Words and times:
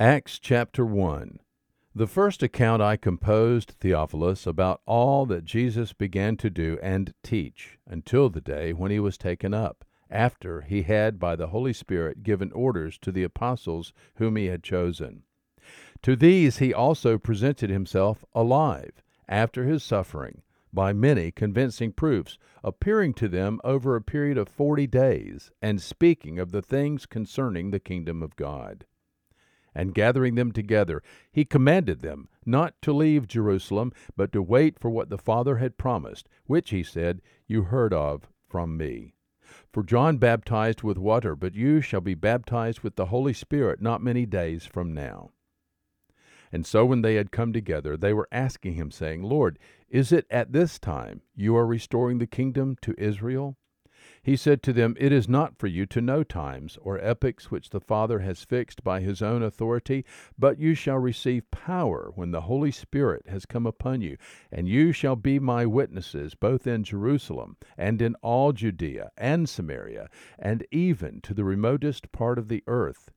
Acts 0.00 0.38
chapter 0.38 0.86
1. 0.86 1.40
The 1.92 2.06
first 2.06 2.44
account 2.44 2.80
I 2.80 2.96
composed, 2.96 3.72
Theophilus, 3.80 4.46
about 4.46 4.80
all 4.86 5.26
that 5.26 5.44
Jesus 5.44 5.92
began 5.92 6.36
to 6.36 6.48
do 6.48 6.78
and 6.80 7.12
teach 7.24 7.80
until 7.84 8.30
the 8.30 8.40
day 8.40 8.72
when 8.72 8.92
he 8.92 9.00
was 9.00 9.18
taken 9.18 9.52
up, 9.52 9.84
after 10.08 10.60
he 10.60 10.82
had 10.82 11.18
by 11.18 11.34
the 11.34 11.48
Holy 11.48 11.72
Spirit 11.72 12.22
given 12.22 12.52
orders 12.52 12.96
to 12.98 13.10
the 13.10 13.24
apostles 13.24 13.92
whom 14.18 14.36
he 14.36 14.46
had 14.46 14.62
chosen. 14.62 15.24
To 16.02 16.14
these 16.14 16.58
he 16.58 16.72
also 16.72 17.18
presented 17.18 17.68
himself 17.68 18.24
alive, 18.36 19.02
after 19.28 19.64
his 19.64 19.82
suffering, 19.82 20.42
by 20.72 20.92
many 20.92 21.32
convincing 21.32 21.90
proofs, 21.90 22.38
appearing 22.62 23.14
to 23.14 23.26
them 23.26 23.60
over 23.64 23.96
a 23.96 24.00
period 24.00 24.38
of 24.38 24.48
forty 24.48 24.86
days, 24.86 25.50
and 25.60 25.82
speaking 25.82 26.38
of 26.38 26.52
the 26.52 26.62
things 26.62 27.04
concerning 27.04 27.72
the 27.72 27.80
kingdom 27.80 28.22
of 28.22 28.36
God 28.36 28.84
and 29.78 29.94
gathering 29.94 30.34
them 30.34 30.50
together, 30.50 31.00
he 31.30 31.44
commanded 31.44 32.00
them 32.00 32.28
not 32.44 32.74
to 32.82 32.92
leave 32.92 33.28
Jerusalem, 33.28 33.92
but 34.16 34.32
to 34.32 34.42
wait 34.42 34.76
for 34.76 34.90
what 34.90 35.08
the 35.08 35.16
Father 35.16 35.58
had 35.58 35.78
promised, 35.78 36.28
which, 36.46 36.70
he 36.70 36.82
said, 36.82 37.22
you 37.46 37.62
heard 37.62 37.94
of 37.94 38.28
from 38.48 38.76
me. 38.76 39.14
For 39.72 39.84
John 39.84 40.16
baptized 40.16 40.82
with 40.82 40.98
water, 40.98 41.36
but 41.36 41.54
you 41.54 41.80
shall 41.80 42.00
be 42.00 42.14
baptized 42.14 42.80
with 42.80 42.96
the 42.96 43.06
Holy 43.06 43.32
Spirit 43.32 43.80
not 43.80 44.02
many 44.02 44.26
days 44.26 44.66
from 44.66 44.92
now. 44.92 45.30
And 46.50 46.66
so 46.66 46.84
when 46.84 47.02
they 47.02 47.14
had 47.14 47.30
come 47.30 47.52
together, 47.52 47.96
they 47.96 48.12
were 48.12 48.28
asking 48.32 48.74
him, 48.74 48.90
saying, 48.90 49.22
Lord, 49.22 49.60
is 49.88 50.10
it 50.10 50.26
at 50.28 50.52
this 50.52 50.80
time 50.80 51.22
you 51.36 51.56
are 51.56 51.66
restoring 51.66 52.18
the 52.18 52.26
kingdom 52.26 52.76
to 52.82 52.96
Israel? 52.98 53.56
He 54.28 54.36
said 54.36 54.62
to 54.64 54.74
them, 54.74 54.94
It 55.00 55.10
is 55.10 55.26
not 55.26 55.56
for 55.56 55.68
you 55.68 55.86
to 55.86 56.02
know 56.02 56.22
times 56.22 56.76
or 56.82 57.00
epochs 57.02 57.50
which 57.50 57.70
the 57.70 57.80
Father 57.80 58.18
has 58.18 58.44
fixed 58.44 58.84
by 58.84 59.00
his 59.00 59.22
own 59.22 59.42
authority, 59.42 60.04
but 60.38 60.58
you 60.58 60.74
shall 60.74 60.98
receive 60.98 61.50
power 61.50 62.12
when 62.14 62.30
the 62.30 62.42
Holy 62.42 62.70
Spirit 62.70 63.26
has 63.28 63.46
come 63.46 63.64
upon 63.64 64.02
you, 64.02 64.18
and 64.52 64.68
you 64.68 64.92
shall 64.92 65.16
be 65.16 65.38
my 65.38 65.64
witnesses 65.64 66.34
both 66.34 66.66
in 66.66 66.84
Jerusalem 66.84 67.56
and 67.78 68.02
in 68.02 68.16
all 68.16 68.52
Judea 68.52 69.12
and 69.16 69.48
Samaria, 69.48 70.10
and 70.38 70.66
even 70.70 71.22
to 71.22 71.32
the 71.32 71.44
remotest 71.44 72.12
part 72.12 72.38
of 72.38 72.48
the 72.48 72.62
earth. 72.66 73.10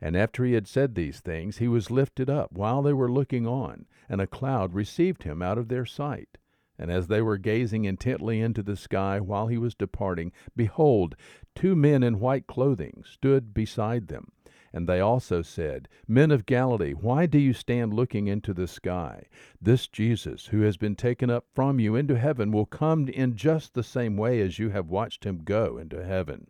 And 0.00 0.16
after 0.16 0.46
he 0.46 0.54
had 0.54 0.66
said 0.66 0.94
these 0.94 1.20
things, 1.20 1.58
he 1.58 1.68
was 1.68 1.90
lifted 1.90 2.30
up 2.30 2.52
while 2.52 2.80
they 2.80 2.94
were 2.94 3.12
looking 3.12 3.46
on, 3.46 3.84
and 4.08 4.18
a 4.18 4.26
cloud 4.26 4.72
received 4.72 5.24
him 5.24 5.42
out 5.42 5.58
of 5.58 5.68
their 5.68 5.84
sight. 5.84 6.38
And 6.78 6.90
as 6.90 7.06
they 7.06 7.22
were 7.22 7.38
gazing 7.38 7.84
intently 7.84 8.40
into 8.40 8.62
the 8.62 8.76
sky 8.76 9.20
while 9.20 9.46
he 9.46 9.58
was 9.58 9.74
departing, 9.74 10.32
behold, 10.56 11.14
two 11.54 11.76
men 11.76 12.02
in 12.02 12.18
white 12.18 12.46
clothing 12.46 13.04
stood 13.06 13.54
beside 13.54 14.08
them. 14.08 14.32
And 14.72 14.88
they 14.88 14.98
also 14.98 15.40
said, 15.40 15.88
Men 16.08 16.32
of 16.32 16.46
Galilee, 16.46 16.94
why 16.94 17.26
do 17.26 17.38
you 17.38 17.52
stand 17.52 17.94
looking 17.94 18.26
into 18.26 18.52
the 18.52 18.66
sky? 18.66 19.26
This 19.62 19.86
Jesus, 19.86 20.46
who 20.46 20.62
has 20.62 20.76
been 20.76 20.96
taken 20.96 21.30
up 21.30 21.46
from 21.54 21.78
you 21.78 21.94
into 21.94 22.18
heaven, 22.18 22.50
will 22.50 22.66
come 22.66 23.06
in 23.06 23.36
just 23.36 23.74
the 23.74 23.84
same 23.84 24.16
way 24.16 24.40
as 24.40 24.58
you 24.58 24.70
have 24.70 24.88
watched 24.88 25.22
him 25.22 25.44
go 25.44 25.78
into 25.78 26.04
heaven. 26.04 26.48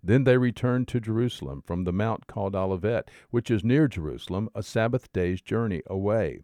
Then 0.00 0.22
they 0.22 0.38
returned 0.38 0.86
to 0.88 1.00
Jerusalem 1.00 1.60
from 1.66 1.82
the 1.82 1.92
mount 1.92 2.28
called 2.28 2.54
Olivet, 2.54 3.10
which 3.30 3.50
is 3.50 3.64
near 3.64 3.88
Jerusalem, 3.88 4.48
a 4.54 4.62
Sabbath 4.62 5.12
day's 5.12 5.42
journey 5.42 5.82
away. 5.86 6.42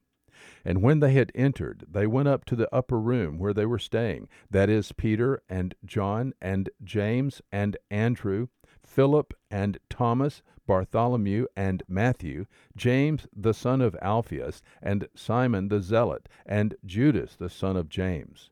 And 0.64 0.82
when 0.82 0.98
they 0.98 1.12
had 1.12 1.30
entered, 1.34 1.84
they 1.88 2.06
went 2.06 2.28
up 2.28 2.44
to 2.46 2.56
the 2.56 2.72
upper 2.74 2.98
room 2.98 3.38
where 3.38 3.54
they 3.54 3.66
were 3.66 3.78
staying, 3.78 4.28
that 4.50 4.68
is, 4.68 4.90
Peter 4.92 5.40
and 5.48 5.74
John 5.84 6.32
and 6.40 6.68
James 6.82 7.40
and 7.52 7.76
Andrew, 7.90 8.48
Philip 8.84 9.34
and 9.50 9.78
Thomas, 9.88 10.42
Bartholomew 10.66 11.46
and 11.56 11.82
Matthew, 11.88 12.46
James 12.76 13.26
the 13.32 13.54
son 13.54 13.80
of 13.80 13.96
Alphaeus, 14.02 14.62
and 14.82 15.08
Simon 15.14 15.68
the 15.68 15.80
Zealot, 15.80 16.28
and 16.46 16.74
Judas 16.84 17.36
the 17.36 17.50
son 17.50 17.76
of 17.76 17.88
James. 17.88 18.50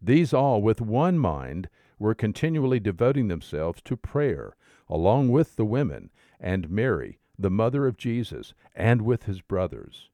These 0.00 0.32
all, 0.32 0.62
with 0.62 0.80
one 0.80 1.18
mind, 1.18 1.68
were 1.98 2.14
continually 2.14 2.80
devoting 2.80 3.28
themselves 3.28 3.82
to 3.82 3.96
prayer, 3.96 4.56
along 4.88 5.30
with 5.30 5.56
the 5.56 5.64
women, 5.64 6.10
and 6.38 6.70
Mary, 6.70 7.18
the 7.38 7.50
mother 7.50 7.86
of 7.86 7.96
Jesus, 7.96 8.54
and 8.74 9.02
with 9.02 9.24
his 9.24 9.40
brothers. 9.40 10.10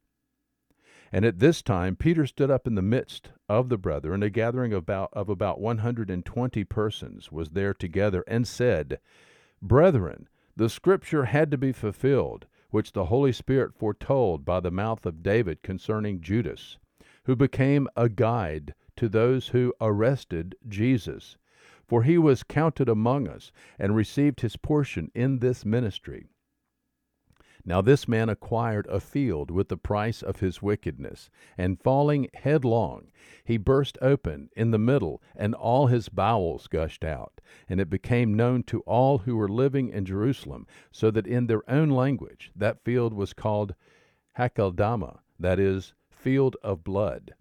And 1.14 1.24
at 1.24 1.38
this 1.38 1.62
time 1.62 1.94
Peter 1.94 2.26
stood 2.26 2.50
up 2.50 2.66
in 2.66 2.74
the 2.74 2.82
midst 2.82 3.30
of 3.48 3.68
the 3.68 3.78
brethren, 3.78 4.24
a 4.24 4.30
gathering 4.30 4.72
of 4.72 4.78
about, 4.78 5.10
of 5.12 5.28
about 5.28 5.60
one 5.60 5.78
hundred 5.78 6.10
and 6.10 6.24
twenty 6.24 6.64
persons 6.64 7.30
was 7.30 7.50
there 7.50 7.72
together, 7.72 8.24
and 8.26 8.48
said, 8.48 8.98
Brethren, 9.62 10.28
the 10.56 10.68
scripture 10.68 11.26
had 11.26 11.52
to 11.52 11.56
be 11.56 11.70
fulfilled, 11.70 12.46
which 12.70 12.90
the 12.90 13.04
Holy 13.04 13.30
Spirit 13.30 13.76
foretold 13.76 14.44
by 14.44 14.58
the 14.58 14.72
mouth 14.72 15.06
of 15.06 15.22
David 15.22 15.62
concerning 15.62 16.20
Judas, 16.20 16.78
who 17.26 17.36
became 17.36 17.86
a 17.94 18.08
guide 18.08 18.74
to 18.96 19.08
those 19.08 19.46
who 19.46 19.72
arrested 19.80 20.56
Jesus. 20.66 21.36
For 21.86 22.02
he 22.02 22.18
was 22.18 22.42
counted 22.42 22.88
among 22.88 23.28
us, 23.28 23.52
and 23.78 23.94
received 23.94 24.40
his 24.40 24.56
portion 24.56 25.12
in 25.14 25.38
this 25.38 25.64
ministry. 25.64 26.26
Now 27.66 27.80
this 27.80 28.06
man 28.06 28.28
acquired 28.28 28.86
a 28.88 29.00
field 29.00 29.50
with 29.50 29.68
the 29.68 29.78
price 29.78 30.22
of 30.22 30.40
his 30.40 30.60
wickedness, 30.60 31.30
and 31.56 31.80
falling 31.80 32.28
headlong, 32.34 33.10
he 33.42 33.56
burst 33.56 33.96
open 34.02 34.50
in 34.54 34.70
the 34.70 34.78
middle, 34.78 35.22
and 35.34 35.54
all 35.54 35.86
his 35.86 36.10
bowels 36.10 36.66
gushed 36.66 37.04
out. 37.04 37.40
And 37.66 37.80
it 37.80 37.88
became 37.88 38.34
known 38.34 38.64
to 38.64 38.80
all 38.80 39.18
who 39.18 39.36
were 39.36 39.48
living 39.48 39.88
in 39.88 40.04
Jerusalem, 40.04 40.66
so 40.92 41.10
that 41.12 41.26
in 41.26 41.46
their 41.46 41.68
own 41.70 41.88
language 41.88 42.50
that 42.54 42.84
field 42.84 43.14
was 43.14 43.32
called 43.32 43.74
Hakeldama, 44.38 45.20
that 45.38 45.58
is, 45.58 45.94
field 46.10 46.56
of 46.62 46.84
blood. 46.84 47.34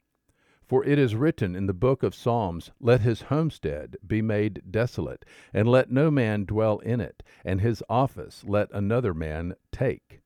For 0.74 0.84
it 0.84 0.98
is 0.98 1.14
written 1.14 1.56
in 1.56 1.68
the 1.68 1.74
book 1.76 2.02
of 2.02 2.16
Psalms, 2.16 2.72
Let 2.80 3.02
his 3.02 3.22
homestead 3.30 3.96
be 4.08 4.24
made 4.24 4.64
desolate, 4.72 5.24
and 5.54 5.68
let 5.68 5.92
no 5.92 6.10
man 6.10 6.46
dwell 6.46 6.80
in 6.80 7.00
it, 7.00 7.22
and 7.46 7.62
his 7.62 7.84
office 7.88 8.44
let 8.44 8.72
another 8.74 9.14
man 9.14 9.54
take. 9.72 10.22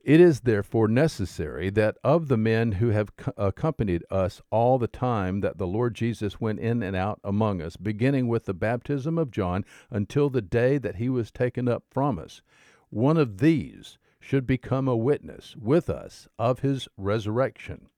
It 0.00 0.20
is 0.20 0.42
therefore 0.42 0.86
necessary 0.86 1.70
that 1.70 1.96
of 2.04 2.28
the 2.28 2.36
men 2.36 2.70
who 2.70 2.90
have 2.90 3.10
accompanied 3.36 4.04
us 4.12 4.40
all 4.48 4.78
the 4.78 4.86
time 4.86 5.40
that 5.40 5.58
the 5.58 5.66
Lord 5.66 5.96
Jesus 5.96 6.40
went 6.40 6.60
in 6.60 6.80
and 6.80 6.94
out 6.94 7.18
among 7.24 7.60
us, 7.60 7.76
beginning 7.76 8.28
with 8.28 8.44
the 8.44 8.54
baptism 8.54 9.18
of 9.18 9.32
John 9.32 9.64
until 9.90 10.30
the 10.30 10.40
day 10.40 10.78
that 10.78 10.98
he 10.98 11.08
was 11.08 11.32
taken 11.32 11.66
up 11.66 11.82
from 11.90 12.20
us, 12.20 12.42
one 12.90 13.16
of 13.16 13.38
these 13.38 13.98
should 14.20 14.46
become 14.46 14.86
a 14.86 14.96
witness 14.96 15.56
with 15.56 15.90
us 15.90 16.28
of 16.38 16.60
his 16.60 16.86
resurrection. 16.96 17.88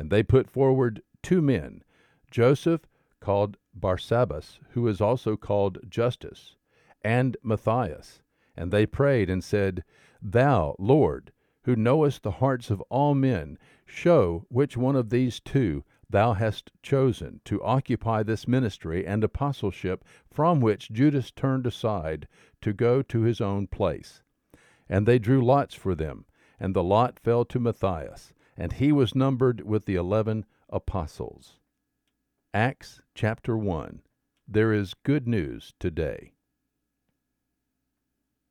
And 0.00 0.08
they 0.08 0.22
put 0.22 0.48
forward 0.48 1.02
two 1.22 1.42
men, 1.42 1.84
Joseph, 2.30 2.86
called 3.20 3.58
Barsabbas, 3.78 4.58
who 4.70 4.88
is 4.88 4.98
also 4.98 5.36
called 5.36 5.76
Justus, 5.90 6.56
and 7.04 7.36
Matthias. 7.42 8.22
And 8.56 8.72
they 8.72 8.86
prayed 8.86 9.28
and 9.28 9.44
said, 9.44 9.84
Thou, 10.22 10.74
Lord, 10.78 11.32
who 11.64 11.76
knowest 11.76 12.22
the 12.22 12.30
hearts 12.30 12.70
of 12.70 12.80
all 12.88 13.14
men, 13.14 13.58
show 13.84 14.46
which 14.48 14.74
one 14.74 14.96
of 14.96 15.10
these 15.10 15.38
two 15.38 15.84
thou 16.08 16.32
hast 16.32 16.72
chosen 16.82 17.42
to 17.44 17.62
occupy 17.62 18.22
this 18.22 18.48
ministry 18.48 19.06
and 19.06 19.22
apostleship 19.22 20.02
from 20.30 20.62
which 20.62 20.90
Judas 20.90 21.30
turned 21.30 21.66
aside 21.66 22.26
to 22.62 22.72
go 22.72 23.02
to 23.02 23.20
his 23.20 23.42
own 23.42 23.66
place. 23.66 24.22
And 24.88 25.04
they 25.04 25.18
drew 25.18 25.44
lots 25.44 25.74
for 25.74 25.94
them, 25.94 26.24
and 26.58 26.72
the 26.74 26.82
lot 26.82 27.18
fell 27.18 27.44
to 27.44 27.60
Matthias, 27.60 28.32
and 28.60 28.74
he 28.74 28.92
was 28.92 29.14
numbered 29.14 29.62
with 29.62 29.86
the 29.86 29.94
eleven 29.94 30.44
apostles. 30.68 31.56
Acts 32.52 33.00
chapter 33.14 33.56
1. 33.56 34.02
There 34.46 34.70
is 34.70 34.92
good 35.02 35.26
news 35.26 35.72
today. 35.80 36.34